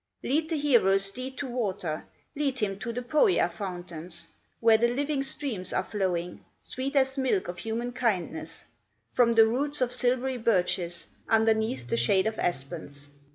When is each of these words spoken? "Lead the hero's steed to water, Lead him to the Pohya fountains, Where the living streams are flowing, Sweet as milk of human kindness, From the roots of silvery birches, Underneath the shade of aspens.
"Lead 0.23 0.49
the 0.49 0.57
hero's 0.57 1.05
steed 1.05 1.37
to 1.37 1.47
water, 1.47 2.07
Lead 2.35 2.57
him 2.57 2.79
to 2.79 2.91
the 2.91 3.03
Pohya 3.03 3.47
fountains, 3.51 4.29
Where 4.59 4.79
the 4.79 4.87
living 4.87 5.21
streams 5.21 5.71
are 5.73 5.83
flowing, 5.83 6.43
Sweet 6.59 6.95
as 6.95 7.19
milk 7.19 7.47
of 7.47 7.59
human 7.59 7.91
kindness, 7.91 8.65
From 9.11 9.33
the 9.33 9.45
roots 9.45 9.79
of 9.79 9.91
silvery 9.91 10.37
birches, 10.37 11.05
Underneath 11.29 11.87
the 11.87 11.97
shade 11.97 12.25
of 12.25 12.39
aspens. 12.39 13.09